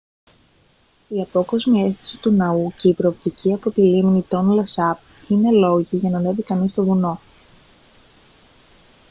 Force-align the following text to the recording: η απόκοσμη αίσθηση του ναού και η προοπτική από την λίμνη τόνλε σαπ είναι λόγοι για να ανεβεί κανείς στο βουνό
η 1.07 1.21
απόκοσμη 1.21 1.81
αίσθηση 1.83 2.17
του 2.17 2.31
ναού 2.31 2.73
και 2.77 2.89
η 2.89 2.93
προοπτική 2.93 3.53
από 3.53 3.71
την 3.71 3.83
λίμνη 3.83 4.21
τόνλε 4.21 4.65
σαπ 4.65 4.97
είναι 5.27 5.51
λόγοι 5.51 5.97
για 5.97 6.09
να 6.09 6.17
ανεβεί 6.17 6.41
κανείς 6.43 6.71
στο 6.71 6.83
βουνό 6.83 7.19